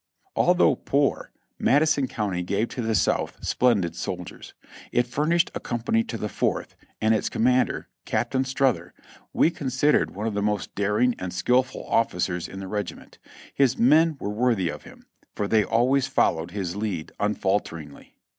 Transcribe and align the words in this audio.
Although 0.35 0.77
poor, 0.77 1.29
Madison 1.59 2.07
County 2.07 2.41
gave 2.41 2.69
to 2.69 2.81
the 2.81 2.95
South 2.95 3.37
splendid 3.45 3.95
soldiers; 3.95 4.55
it 4.91 5.05
furnished 5.05 5.51
a 5.53 5.59
company 5.59 6.03
to 6.05 6.17
the 6.17 6.27
Fourth, 6.27 6.75
and 6.99 7.13
its 7.13 7.29
com 7.29 7.43
mander, 7.43 7.87
Captain 8.03 8.43
Strother, 8.43 8.95
we 9.31 9.51
considered 9.51 10.15
one 10.15 10.25
of 10.25 10.33
the 10.33 10.41
most 10.41 10.73
daring 10.73 11.13
and 11.19 11.31
skilful 11.31 11.87
ofScers 11.87 12.49
in 12.49 12.57
the 12.59 12.67
regiment. 12.67 13.19
His 13.53 13.77
men 13.77 14.17
were 14.19 14.31
worthy 14.31 14.69
of 14.69 14.85
him, 14.85 15.05
for 15.35 15.47
they 15.47 15.63
always 15.63 16.07
followed 16.07 16.49
his 16.49 16.75
lead 16.75 17.11
unfalteringly. 17.19 18.15